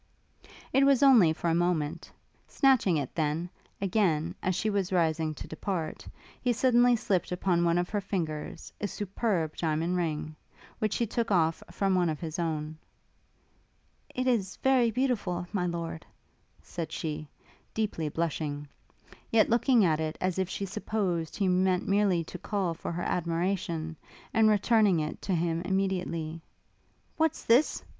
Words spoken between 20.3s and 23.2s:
if she supposed he meant merely to call for her